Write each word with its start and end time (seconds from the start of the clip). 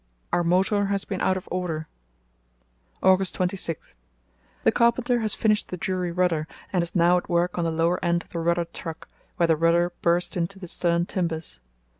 Our 0.33 0.43
motor 0.43 0.87
has 0.87 1.05
been 1.05 1.21
out 1.21 1.37
of 1.37 1.47
order. 1.51 1.87
"August 3.03 3.35
26.—The 3.37 4.71
carpenter 4.71 5.19
has 5.19 5.35
finished 5.35 5.67
the 5.69 5.77
jury 5.77 6.11
rudder 6.11 6.47
and 6.73 6.81
is 6.81 6.95
now 6.95 7.17
at 7.17 7.29
work 7.29 7.55
on 7.59 7.65
the 7.65 7.69
lower 7.71 8.03
end 8.03 8.23
of 8.23 8.29
the 8.29 8.39
rudder 8.39 8.65
truck, 8.65 9.07
where 9.37 9.45
the 9.45 9.55
rudder 9.55 9.93
burst 10.01 10.35
into 10.35 10.57
the 10.57 10.67
stern 10.67 11.05
timbers. 11.05 11.59